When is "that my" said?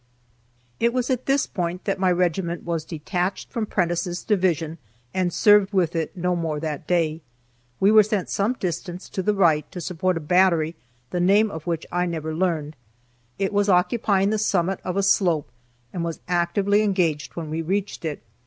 1.85-2.11